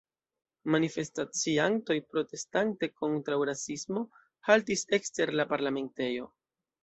Manifestaciantoj, 0.75 1.97
protestante 2.13 2.89
kontraŭ 3.03 3.37
rasismo, 3.51 4.03
haltis 4.49 4.83
ekster 4.99 5.35
la 5.41 5.47
parlamentejo. 5.55 6.27